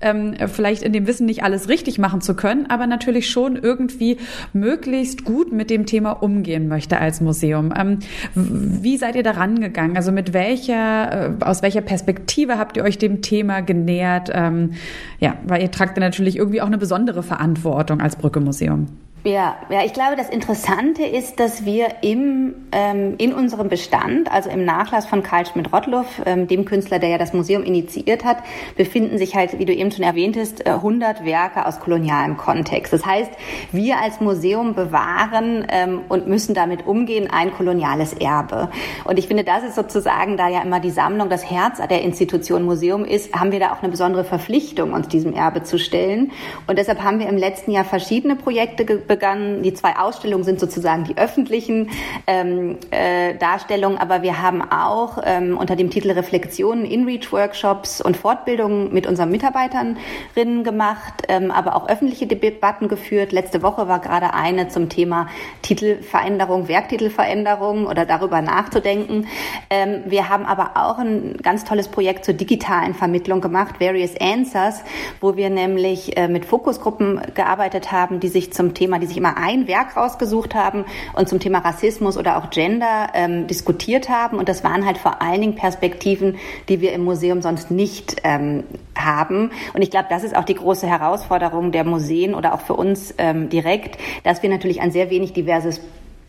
[0.00, 4.18] ähm, vielleicht in dem Wissen nicht alles richtig machen zu können, aber natürlich schon irgendwie
[4.52, 7.72] möglichst gut mit dem Thema umgehen möchte als Museum.
[7.76, 7.98] Ähm,
[8.34, 9.96] wie seid ihr da rangegangen?
[9.96, 14.30] Also mit welcher, äh, aus welcher Perspektive habt ihr euch dem Thema genähert?
[14.32, 14.72] Ähm,
[15.20, 18.86] ja, weil ihr tragt ja natürlich irgendwie auch eine besondere Verantwortung als Brücke-Museum.
[19.22, 24.48] Ja, ja, ich glaube, das Interessante ist, dass wir im, ähm, in unserem Bestand, also
[24.48, 28.38] im Nachlass von Karl Schmidt-Rottluff, ähm, dem Künstler, der ja das Museum initiiert hat,
[28.78, 32.94] befinden sich halt, wie du eben schon erwähntest, 100 äh, Werke aus kolonialem Kontext.
[32.94, 33.30] Das heißt,
[33.72, 38.70] wir als Museum bewahren ähm, und müssen damit umgehen ein koloniales Erbe.
[39.04, 42.62] Und ich finde, das ist sozusagen, da ja immer die Sammlung das Herz der Institution
[42.62, 46.32] Museum ist, haben wir da auch eine besondere Verpflichtung, uns diesem Erbe zu stellen.
[46.66, 49.64] Und deshalb haben wir im letzten Jahr verschiedene Projekte begangen.
[49.64, 51.90] Die zwei Ausstellungen sind sozusagen die öffentlichen
[52.28, 58.94] ähm, äh, Darstellungen, aber wir haben auch ähm, unter dem Titel Reflexionen In-Reach-Workshops und Fortbildungen
[58.94, 63.32] mit unseren Mitarbeiterinnen gemacht, ähm, aber auch öffentliche Debatten geführt.
[63.32, 65.26] Letzte Woche war gerade eine zum Thema
[65.62, 69.26] Titelveränderung, Werktitelveränderung oder darüber nachzudenken.
[69.70, 74.84] Ähm, wir haben aber auch ein ganz tolles Projekt zur digitalen Vermittlung gemacht, Various Answers,
[75.20, 79.36] wo wir nämlich äh, mit Fokusgruppen gearbeitet haben, die sich zum Thema die sich immer
[79.36, 80.84] ein Werk rausgesucht haben
[81.14, 84.38] und zum Thema Rassismus oder auch Gender ähm, diskutiert haben.
[84.38, 86.36] Und das waren halt vor allen Dingen Perspektiven,
[86.68, 88.64] die wir im Museum sonst nicht ähm,
[88.96, 89.50] haben.
[89.74, 93.14] Und ich glaube, das ist auch die große Herausforderung der Museen oder auch für uns
[93.18, 95.80] ähm, direkt, dass wir natürlich ein sehr wenig diverses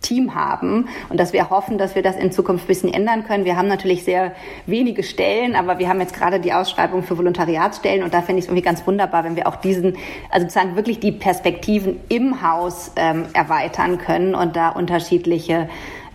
[0.02, 3.46] Team haben und dass wir hoffen, dass wir das in Zukunft ein bisschen ändern können.
[3.46, 4.34] Wir haben natürlich sehr
[4.66, 8.46] wenige Stellen, aber wir haben jetzt gerade die Ausschreibung für Volontariatsstellen und da finde ich
[8.46, 9.98] es irgendwie ganz wunderbar, wenn wir auch diesen,
[10.30, 15.70] also sozusagen wirklich die Perspektiven im Haus ähm, erweitern können und da unterschiedliche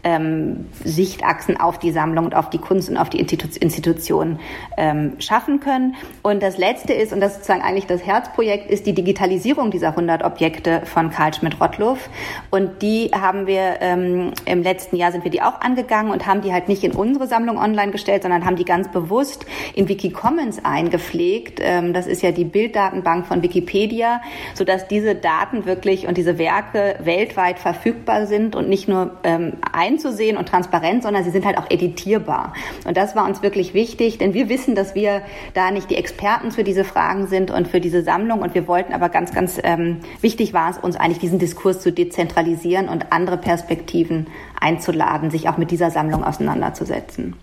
[0.06, 4.38] ähm, Sichtachsen auf die Sammlung und auf die Kunst und auf die Institu Institution
[4.76, 5.96] ähm, schaffen können.
[6.22, 9.88] Und das Letzte ist, und das ist sozusagen eigentlich das Herzprojekt, ist die Digitalisierung dieser
[9.88, 12.08] 100 Objekte von Karl Schmidt-Rottluff.
[12.50, 16.40] Und die haben wir ähm, im letzten Jahr sind wir die auch angegangen und haben
[16.40, 20.64] die halt nicht in unsere Sammlung online gestellt, sondern haben die ganz bewusst in Wikicommons
[20.64, 21.58] eingepflegt.
[21.60, 24.20] Ähm, das ist ja die Bilddatenbank von Wikipedia,
[24.54, 29.95] sodass diese Daten wirklich und diese Werke weltweit verfügbar sind und nicht nur ähm, ein
[29.96, 32.52] einzusehen und transparent, sondern sie sind halt auch editierbar.
[32.86, 35.22] Und das war uns wirklich wichtig, denn wir wissen, dass wir
[35.54, 38.40] da nicht die Experten für diese Fragen sind und für diese Sammlung.
[38.40, 41.92] Und wir wollten aber ganz, ganz ähm, wichtig war es uns eigentlich, diesen Diskurs zu
[41.92, 44.26] dezentralisieren und andere Perspektiven
[44.60, 47.34] einzuladen, sich auch mit dieser Sammlung auseinanderzusetzen.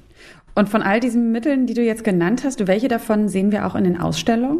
[0.55, 3.73] Und von all diesen Mitteln, die du jetzt genannt hast, welche davon sehen wir auch
[3.73, 4.59] in den Ausstellungen?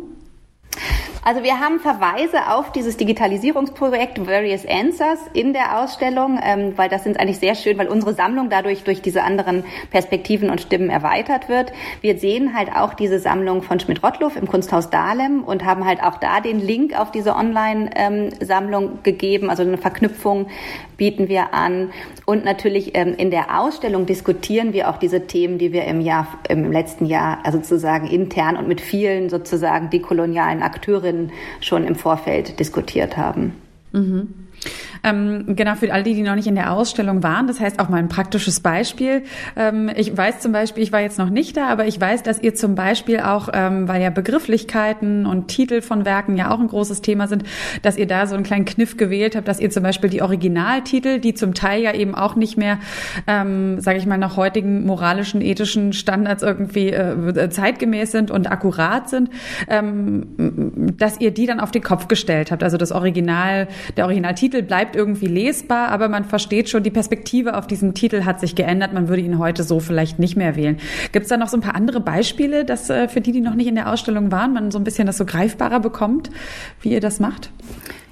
[1.26, 7.06] Also wir haben Verweise auf dieses Digitalisierungsprojekt Various Answers in der Ausstellung, ähm, weil das
[7.06, 11.48] sind eigentlich sehr schön, weil unsere Sammlung dadurch durch diese anderen Perspektiven und Stimmen erweitert
[11.48, 11.72] wird.
[12.02, 16.18] Wir sehen halt auch diese Sammlung von Schmidt-Rottluff im Kunsthaus Dahlem und haben halt auch
[16.18, 20.48] da den Link auf diese Online-Sammlung gegeben, also eine Verknüpfung
[20.98, 21.92] bieten wir an.
[22.26, 26.28] Und natürlich ähm, in der Ausstellung diskutieren wir auch diese Themen, die wir im Jahr,
[26.48, 32.60] im letzten Jahr, also sozusagen intern und mit vielen sozusagen dekolonialen Akteurinnen schon im Vorfeld
[32.60, 33.54] diskutiert haben.
[33.92, 34.43] Mhm.
[35.04, 37.90] Ähm, genau, für alle, die, die noch nicht in der Ausstellung waren, das heißt auch
[37.90, 39.24] mal ein praktisches Beispiel.
[39.56, 42.40] Ähm, ich weiß zum Beispiel, ich war jetzt noch nicht da, aber ich weiß, dass
[42.40, 46.68] ihr zum Beispiel auch, ähm, weil ja Begrifflichkeiten und Titel von Werken ja auch ein
[46.68, 47.44] großes Thema sind,
[47.82, 51.20] dass ihr da so einen kleinen Kniff gewählt habt, dass ihr zum Beispiel die Originaltitel,
[51.20, 52.80] die zum Teil ja eben auch nicht mehr,
[53.28, 59.10] ähm, sage ich mal, nach heutigen moralischen, ethischen Standards irgendwie äh, zeitgemäß sind und akkurat
[59.10, 59.30] sind,
[59.68, 62.64] ähm, dass ihr die dann auf den Kopf gestellt habt.
[62.64, 67.68] Also das Original, der Originaltitel bleibt irgendwie lesbar, aber man versteht schon, die Perspektive auf
[67.68, 68.94] diesen Titel hat sich geändert.
[68.94, 70.78] Man würde ihn heute so vielleicht nicht mehr wählen.
[71.12, 73.56] Gibt es da noch so ein paar andere Beispiele, dass äh, für die, die noch
[73.56, 76.30] nicht in der Ausstellung waren, man so ein bisschen das so greifbarer bekommt,
[76.82, 77.52] wie ihr das macht?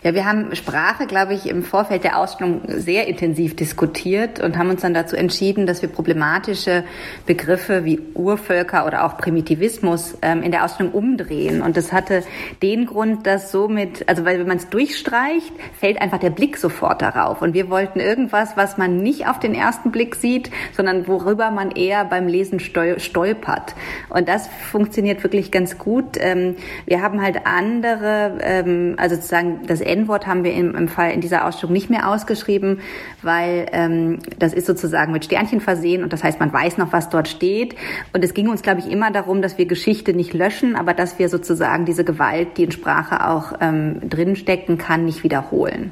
[0.04, 4.72] Ja, wir haben Sprache, glaube ich, im Vorfeld der Ausstellung sehr intensiv diskutiert und haben
[4.72, 6.84] uns dann dazu entschieden, dass wir problematische
[7.28, 11.62] Begriffe wie Urvölker oder auch Primitivismus ähm, in der Ausstellung umdrehen.
[11.62, 12.24] Und das hatte
[12.64, 17.04] den Grund, dass somit, also weil wenn man es durchstreicht, fällt einfach der Blick sofort
[17.04, 17.44] darauf.
[17.44, 21.70] Und wir wollten irgendwas, was man nicht auf den ersten Blick sieht, sondern worüber man
[21.70, 23.76] eher beim Lesen stolpert.
[24.10, 26.18] Und das funktioniert wirklich ganz gut.
[26.18, 26.56] Ähm,
[26.88, 31.22] wir haben halt andere, ähm, also sozusagen das N-Wort haben wir im, im, Fall in
[31.22, 32.80] dieser Ausstellung nicht mehr ausgeschrieben,
[33.22, 37.10] weil ähm, das ist sozusagen mit Sternchen versehen und das heißt, man weiß noch, was
[37.10, 37.76] dort steht.
[38.14, 41.20] Und es ging uns, glaube ich, immer darum, dass wir Geschichte nicht löschen, aber dass
[41.20, 45.92] wir sozusagen diese Gewalt, die in Sprache auch ähm, drinstecken kann, nicht wiederholen.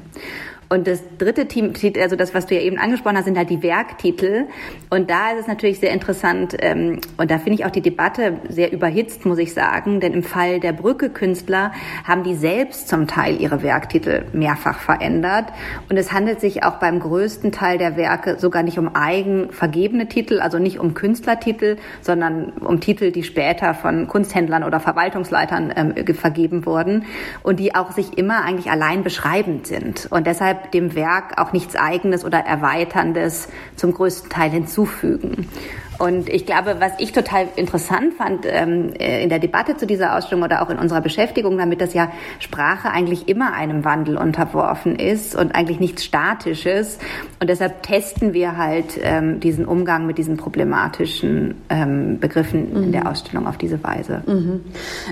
[0.72, 3.60] Und das dritte Team, also das, was du ja eben angesprochen hast, sind halt die
[3.60, 4.46] Werktitel.
[4.88, 8.34] Und da ist es natürlich sehr interessant, ähm, und da finde ich auch die Debatte
[8.48, 11.72] sehr überhitzt, muss ich sagen, denn im Fall der Brücke-Künstler
[12.04, 15.46] haben die selbst zum Teil ihre Werktitel mehrfach verändert.
[15.88, 20.06] Und es handelt sich auch beim größten Teil der Werke sogar nicht um eigen vergebene
[20.06, 26.14] Titel, also nicht um Künstlertitel, sondern um Titel, die später von Kunsthändlern oder Verwaltungsleitern ähm,
[26.14, 27.06] vergeben wurden
[27.42, 30.06] und die auch sich immer eigentlich allein beschreibend sind.
[30.12, 35.48] Und deshalb dem Werk auch nichts Eigenes oder Erweiterndes zum größten Teil hinzufügen.
[36.00, 40.16] Und ich glaube, was ich total interessant fand ähm, äh, in der Debatte zu dieser
[40.16, 44.96] Ausstellung oder auch in unserer Beschäftigung damit, dass ja Sprache eigentlich immer einem Wandel unterworfen
[44.96, 46.98] ist und eigentlich nichts Statisches.
[47.38, 52.82] Und deshalb testen wir halt ähm, diesen Umgang mit diesen problematischen ähm, Begriffen mhm.
[52.84, 54.22] in der Ausstellung auf diese Weise.
[54.26, 54.64] Mhm.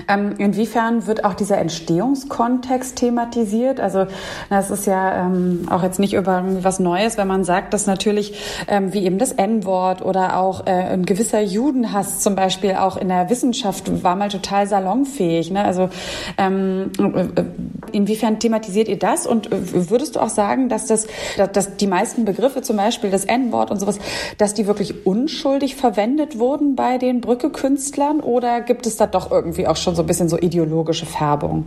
[0.07, 3.79] Ähm, inwiefern wird auch dieser Entstehungskontext thematisiert?
[3.79, 4.07] Also
[4.49, 8.65] das ist ja ähm, auch jetzt nicht über was Neues, wenn man sagt, dass natürlich
[8.67, 13.09] ähm, wie eben das N-Wort oder auch äh, ein gewisser Judenhass zum Beispiel auch in
[13.09, 15.51] der Wissenschaft war mal total salonfähig.
[15.51, 15.63] Ne?
[15.63, 15.89] Also
[16.37, 17.43] ähm, äh,
[17.91, 19.27] inwiefern thematisiert ihr das?
[19.27, 21.07] Und würdest du auch sagen, dass das,
[21.53, 23.99] dass die meisten Begriffe, zum Beispiel das N-Wort und sowas,
[24.37, 28.19] dass die wirklich unschuldig verwendet wurden bei den Brücke-Künstlern?
[28.19, 31.65] Oder gibt es da doch irgendwie auch schon so ein bisschen so ideologische Färbung?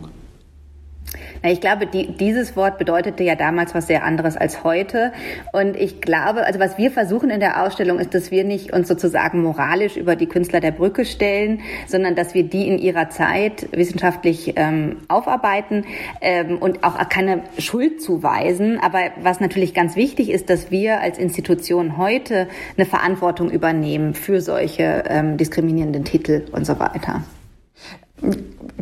[1.45, 5.11] Ich glaube, die, dieses Wort bedeutete ja damals was sehr anderes als heute.
[5.51, 8.87] Und ich glaube, also was wir versuchen in der Ausstellung ist, dass wir nicht uns
[8.87, 13.67] sozusagen moralisch über die Künstler der Brücke stellen, sondern dass wir die in ihrer Zeit
[13.73, 15.83] wissenschaftlich ähm, aufarbeiten
[16.21, 18.79] ähm, und auch keine Schuld zuweisen.
[18.79, 24.39] Aber was natürlich ganz wichtig ist, dass wir als Institution heute eine Verantwortung übernehmen für
[24.39, 27.21] solche ähm, diskriminierenden Titel und so weiter.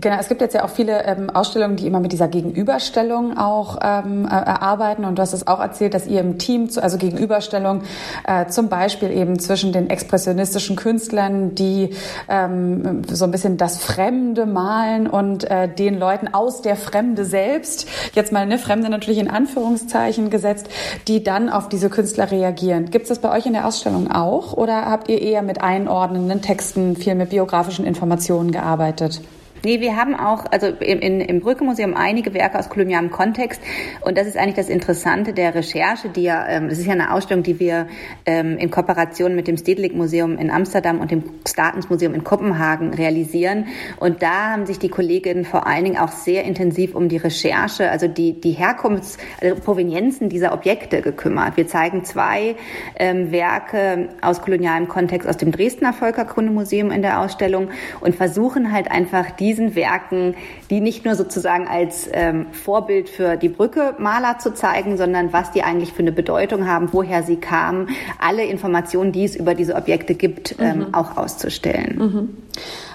[0.02, 3.78] Genau, es gibt jetzt ja auch viele ähm, Ausstellungen, die immer mit dieser Gegenüberstellung auch
[3.84, 5.06] ähm, äh, arbeiten.
[5.06, 7.84] Und du hast es auch erzählt, dass ihr im Team, zu, also Gegenüberstellung
[8.26, 11.92] äh, zum Beispiel eben zwischen den expressionistischen Künstlern, die
[12.30, 17.88] ähm, so ein bisschen das Fremde malen und äh, den Leuten aus der Fremde selbst,
[18.16, 20.68] jetzt mal eine Fremde natürlich in Anführungszeichen gesetzt,
[21.08, 22.90] die dann auf diese Künstler reagieren.
[22.90, 26.42] Gibt es das bei euch in der Ausstellung auch oder habt ihr eher mit einordnenden
[26.42, 29.22] Texten, viel mit biografischen Informationen gearbeitet?
[29.64, 33.62] Nee, wir haben auch, also im, in, im Brücke-Museum einige Werke aus kolonialem Kontext.
[34.02, 37.14] Und das ist eigentlich das Interessante der Recherche, die ja, ähm, das ist ja eine
[37.14, 37.88] Ausstellung, die wir
[38.26, 42.94] ähm, in Kooperation mit dem Stedelijk Museum in Amsterdam und dem Statens Museum in Kopenhagen
[42.94, 43.68] realisieren.
[44.00, 47.92] Und da haben sich die Kolleginnen vor allen Dingen auch sehr intensiv um die Recherche,
[47.92, 51.58] also die, die Herkunfts-, also dieser Objekte gekümmert.
[51.58, 52.56] Wir zeigen zwei
[52.98, 57.70] ähm, Werke aus kolonialem Kontext aus dem Dresdner Völkerkundemuseum in der Ausstellung
[58.00, 60.36] und versuchen halt einfach die diesen Werken,
[60.70, 65.52] die nicht nur sozusagen als ähm, Vorbild für die Brücke Maler zu zeigen, sondern was
[65.52, 69.76] die eigentlich für eine Bedeutung haben, woher sie kamen, alle Informationen, die es über diese
[69.76, 70.94] Objekte gibt, ähm, mhm.
[70.94, 71.98] auch auszustellen.
[71.98, 72.38] Mhm.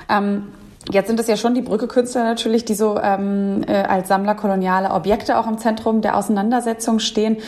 [0.08, 0.42] Ähm
[0.88, 4.92] Jetzt sind es ja schon die Brücke-Künstler natürlich, die so ähm, äh, als Sammler koloniale
[4.92, 7.38] Objekte auch im Zentrum der Auseinandersetzung stehen.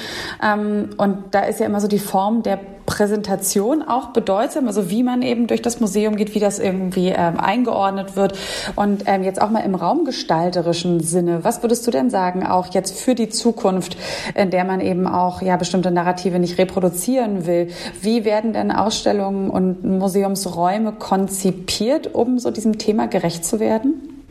[0.43, 2.59] Ähm, und da ist ja immer so die Form der
[2.89, 7.39] Präsentation auch bedeutsam, also wie man eben durch das Museum geht, wie das irgendwie ähm,
[7.39, 8.39] eingeordnet wird
[8.77, 11.45] und ähm, jetzt auch mal im raumgestalterischen Sinne.
[11.45, 13.99] Was würdest du denn sagen, auch jetzt für die Zukunft,
[14.35, 17.69] in der man eben auch ja bestimmte Narrative nicht reproduzieren will?
[18.01, 24.25] Wie werden denn Ausstellungen und Museumsräume konzipiert, um so diesem Thema gerecht zu werden?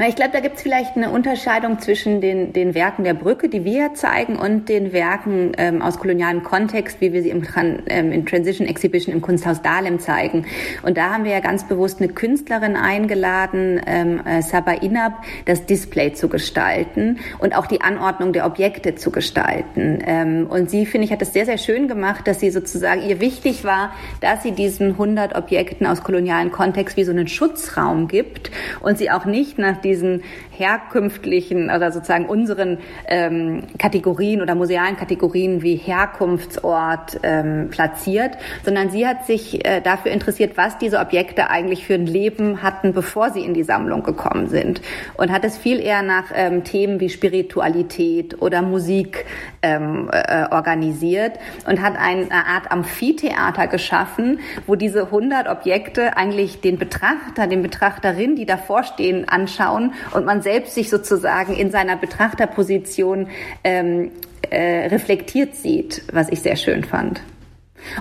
[0.00, 3.64] Ich glaube, da gibt es vielleicht eine Unterscheidung zwischen den, den Werken der Brücke, die
[3.64, 7.46] wir zeigen, und den Werken ähm, aus kolonialem Kontext, wie wir sie im,
[7.86, 10.46] ähm, in Transition Exhibition im Kunsthaus Dahlem zeigen.
[10.82, 15.12] Und da haben wir ja ganz bewusst eine Künstlerin eingeladen, ähm, äh, Saba Inab,
[15.44, 20.00] das Display zu gestalten und auch die Anordnung der Objekte zu gestalten.
[20.04, 23.20] Ähm, und sie, finde ich, hat es sehr, sehr schön gemacht, dass sie sozusagen ihr
[23.20, 28.50] wichtig war, dass sie diesen 100 Objekten aus kolonialen Kontext wie so einen Schutzraum gibt
[28.80, 30.22] und sie auch nicht nach diesen
[30.58, 38.32] herkünftlichen oder sozusagen unseren ähm, Kategorien oder musealen Kategorien wie Herkunftsort ähm, platziert,
[38.64, 42.92] sondern sie hat sich äh, dafür interessiert, was diese Objekte eigentlich für ein Leben hatten,
[42.92, 44.80] bevor sie in die Sammlung gekommen sind.
[45.16, 49.26] Und hat es viel eher nach ähm, Themen wie Spiritualität oder Musik
[49.62, 51.32] ähm, äh, organisiert
[51.66, 58.36] und hat eine Art Amphitheater geschaffen, wo diese 100 Objekte eigentlich den Betrachter, den Betrachterin,
[58.36, 63.28] die davor stehen, anschauen und man selbst sich sozusagen in seiner Betrachterposition
[63.64, 64.12] ähm,
[64.50, 67.20] äh, reflektiert sieht, was ich sehr schön fand.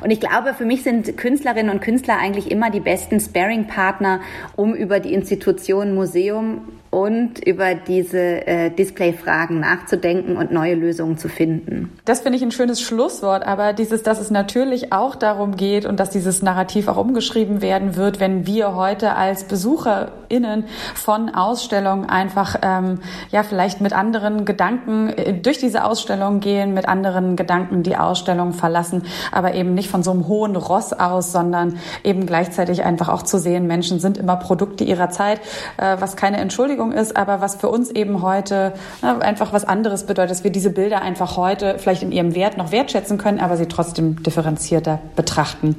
[0.02, 4.22] Und ich glaube, für mich sind Künstlerinnen und Künstler eigentlich immer die besten Sparing-Partner,
[4.56, 6.62] um über die Institution Museum
[6.94, 11.92] und über diese äh, Display-Fragen nachzudenken und neue Lösungen zu finden.
[12.06, 16.00] Das finde ich ein schönes Schlusswort, aber dieses, dass es natürlich auch darum geht und
[16.00, 22.58] dass dieses Narrativ auch umgeschrieben werden wird, wenn wir heute als BesucherInnen von Ausstellungen einfach
[22.62, 23.00] ähm,
[23.32, 28.54] ja vielleicht mit anderen Gedanken äh, durch diese Ausstellung gehen, mit anderen Gedanken die Ausstellung
[28.54, 29.02] verlassen,
[29.32, 33.40] aber eben nicht von so einem hohen Ross aus, sondern eben gleichzeitig einfach auch zu
[33.40, 35.40] sehen, Menschen sind immer Produkte ihrer Zeit,
[35.78, 39.66] äh, was keine Entschuldigung Entschuldigung ist, aber was für uns eben heute na, einfach was
[39.66, 43.40] anderes bedeutet, dass wir diese Bilder einfach heute vielleicht in ihrem Wert noch wertschätzen können,
[43.40, 45.76] aber sie trotzdem differenzierter betrachten.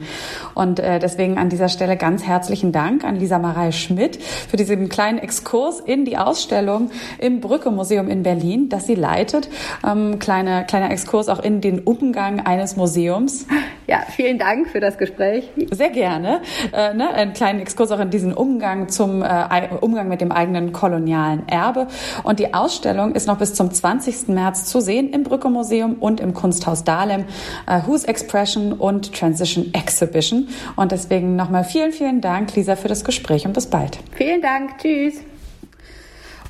[0.55, 4.89] Und äh, deswegen an dieser Stelle ganz herzlichen Dank an Lisa Marei Schmidt für diesen
[4.89, 9.49] kleinen Exkurs in die Ausstellung im Brücke Museum in Berlin, das sie leitet.
[9.87, 13.47] Ähm, kleiner, kleiner Exkurs auch in den Umgang eines Museums.
[13.87, 15.51] Ja, vielen Dank für das Gespräch.
[15.71, 16.41] Sehr gerne.
[16.73, 20.73] Äh, ne, einen kleinen Exkurs auch in diesen Umgang zum äh, Umgang mit dem eigenen
[20.95, 21.89] kolonialen Erbe.
[22.23, 24.29] Und die Ausstellung ist noch bis zum 20.
[24.29, 27.25] März zu sehen im Brücke Museum und im Kunsthaus Dahlem.
[27.67, 30.49] Äh, Who's Expression und Transition Exhibition.
[30.77, 33.99] Und deswegen nochmal vielen, vielen Dank, Lisa, für das Gespräch und bis bald.
[34.17, 34.79] Vielen Dank.
[34.79, 35.34] Tschüss.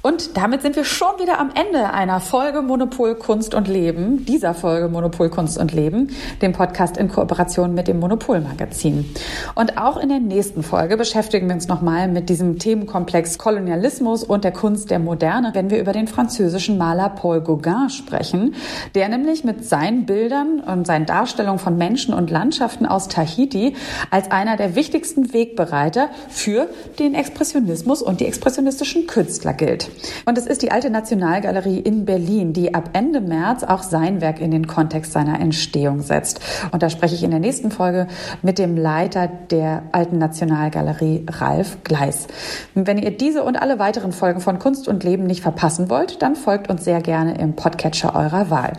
[0.06, 4.52] Und damit sind wir schon wieder am Ende einer Folge Monopol Kunst und Leben, dieser
[4.52, 6.10] Folge Monopol Kunst und Leben,
[6.42, 9.10] dem Podcast in Kooperation mit dem Monopol Magazin.
[9.54, 14.44] Und auch in der nächsten Folge beschäftigen wir uns nochmal mit diesem Themenkomplex Kolonialismus und
[14.44, 18.56] der Kunst der Moderne, wenn wir über den französischen Maler Paul Gauguin sprechen,
[18.94, 23.74] der nämlich mit seinen Bildern und seinen Darstellungen von Menschen und Landschaften aus Tahiti
[24.10, 29.93] als einer der wichtigsten Wegbereiter für den Expressionismus und die expressionistischen Künstler gilt.
[30.26, 34.40] Und es ist die Alte Nationalgalerie in Berlin, die ab Ende März auch sein Werk
[34.40, 36.40] in den Kontext seiner Entstehung setzt.
[36.72, 38.06] Und da spreche ich in der nächsten Folge
[38.42, 42.26] mit dem Leiter der Alten Nationalgalerie, Ralf Gleis.
[42.74, 46.36] Wenn ihr diese und alle weiteren Folgen von Kunst und Leben nicht verpassen wollt, dann
[46.36, 48.72] folgt uns sehr gerne im Podcatcher eurer Wahl.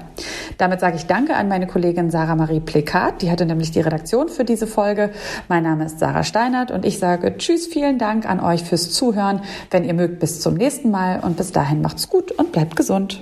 [0.58, 4.30] Damit sage ich Danke an meine Kollegin Sarah Marie Plekat, die hatte nämlich die Redaktion
[4.30, 5.12] für diese Folge.
[5.47, 9.41] Mein Name ist Sarah Steinert und ich sage Tschüss, vielen Dank an euch fürs Zuhören.
[9.71, 12.76] Wenn ihr mögt, bis zum nächsten Mal Mal und bis dahin macht's gut und bleibt
[12.76, 13.22] gesund.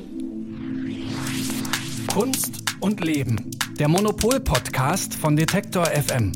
[2.13, 3.51] Kunst und Leben.
[3.77, 6.31] Der Monopol-Podcast von Detektor FM.